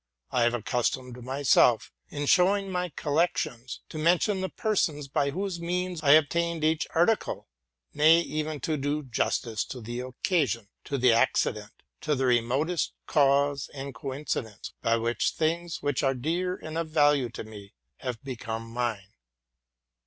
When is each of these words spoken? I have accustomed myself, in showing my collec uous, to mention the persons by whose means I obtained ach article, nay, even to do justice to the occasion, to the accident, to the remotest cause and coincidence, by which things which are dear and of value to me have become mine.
I 0.31 0.41
have 0.41 0.55
accustomed 0.55 1.23
myself, 1.23 1.91
in 2.09 2.25
showing 2.25 2.71
my 2.71 2.89
collec 2.89 3.33
uous, 3.35 3.81
to 3.89 3.99
mention 3.99 4.41
the 4.41 4.49
persons 4.49 5.07
by 5.07 5.29
whose 5.29 5.59
means 5.61 6.01
I 6.01 6.13
obtained 6.13 6.63
ach 6.63 6.87
article, 6.95 7.47
nay, 7.93 8.19
even 8.21 8.61
to 8.61 8.77
do 8.77 9.03
justice 9.03 9.63
to 9.65 9.79
the 9.79 9.99
occasion, 9.99 10.69
to 10.85 10.97
the 10.97 11.13
accident, 11.13 11.83
to 12.01 12.15
the 12.15 12.25
remotest 12.25 12.93
cause 13.05 13.69
and 13.75 13.93
coincidence, 13.93 14.73
by 14.81 14.97
which 14.97 15.33
things 15.33 15.83
which 15.83 16.01
are 16.01 16.15
dear 16.15 16.55
and 16.55 16.79
of 16.79 16.89
value 16.89 17.29
to 17.29 17.43
me 17.43 17.75
have 17.97 18.23
become 18.23 18.67
mine. 18.71 19.13